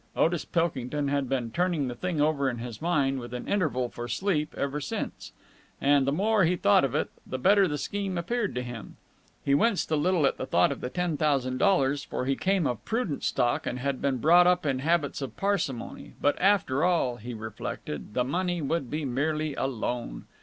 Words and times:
Otis 0.15 0.45
Pilkington 0.45 1.09
had 1.09 1.29
been 1.29 1.51
turning 1.51 1.87
the 1.87 1.93
thing 1.93 2.19
over 2.19 2.49
in 2.49 2.57
his 2.57 2.81
mind, 2.81 3.19
with 3.19 3.35
an 3.35 3.47
interval 3.47 3.87
for 3.87 4.07
sleep, 4.07 4.55
ever 4.57 4.81
since. 4.81 5.31
And 5.79 6.07
the 6.07 6.11
more 6.11 6.43
he 6.43 6.55
thought 6.55 6.83
of 6.83 6.95
it, 6.95 7.11
the 7.27 7.37
better 7.37 7.67
the 7.67 7.77
scheme 7.77 8.17
appeared 8.17 8.55
to 8.55 8.63
him. 8.63 8.95
He 9.45 9.53
winced 9.53 9.91
a 9.91 9.95
little 9.95 10.25
at 10.25 10.37
the 10.37 10.47
thought 10.47 10.71
of 10.71 10.81
the 10.81 10.89
ten 10.89 11.17
thousand 11.17 11.59
dollars, 11.59 12.03
for 12.03 12.25
he 12.25 12.35
came 12.35 12.65
of 12.65 12.83
prudent 12.83 13.23
stock 13.23 13.67
and 13.67 13.77
had 13.77 14.01
been 14.01 14.17
brought 14.17 14.47
up 14.47 14.65
in 14.65 14.79
habits 14.79 15.21
of 15.21 15.37
parsimony, 15.37 16.13
but, 16.19 16.35
after 16.41 16.83
all, 16.83 17.17
he 17.17 17.35
reflected, 17.35 18.15
the 18.15 18.23
money 18.23 18.59
would 18.59 18.89
be 18.89 19.05
merely 19.05 19.53
a 19.53 19.67
loan. 19.67 20.25